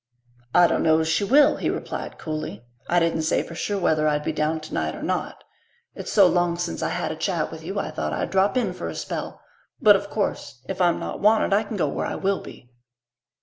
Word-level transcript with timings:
"I 0.55 0.65
dunno's 0.65 1.07
she 1.07 1.23
will," 1.23 1.57
he 1.57 1.69
replied 1.69 2.17
coolly. 2.17 2.65
"I 2.89 2.97
didn't 2.99 3.21
say 3.21 3.43
for 3.43 3.53
sure 3.53 3.77
whether 3.77 4.07
I'd 4.07 4.23
be 4.23 4.31
down 4.31 4.59
tonight 4.59 4.95
or 4.95 5.03
not. 5.03 5.43
It's 5.93 6.11
so 6.11 6.25
long 6.25 6.57
since 6.57 6.81
I 6.81 6.89
had 6.89 7.11
a 7.11 7.15
chat 7.15 7.51
with 7.51 7.63
you 7.63 7.77
I 7.77 7.91
thought 7.91 8.11
I'd 8.11 8.31
drop 8.31 8.57
in 8.57 8.73
for 8.73 8.89
a 8.89 8.95
spell. 8.95 9.39
But 9.79 9.95
of 9.95 10.09
course 10.09 10.59
if 10.67 10.81
I'm 10.81 10.97
not 10.99 11.19
wanted 11.19 11.53
I 11.53 11.61
can 11.61 11.77
go 11.77 11.87
where 11.87 12.07
I 12.07 12.15
will 12.15 12.41
be." 12.41 12.71